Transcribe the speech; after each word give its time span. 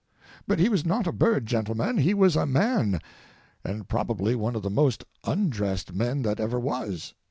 But 0.47 0.57
he 0.57 0.67
was 0.67 0.83
not 0.83 1.05
a 1.05 1.11
bird, 1.11 1.45
gentlemen, 1.45 1.99
he 1.99 2.15
was 2.15 2.35
a 2.35 2.47
man, 2.47 2.99
and 3.63 3.87
probably 3.87 4.33
one 4.33 4.55
of 4.55 4.63
the 4.63 4.71
most 4.71 5.03
undressed 5.25 5.93
men 5.93 6.23
that 6.23 6.39
ever 6.39 6.59
was. 6.59 7.13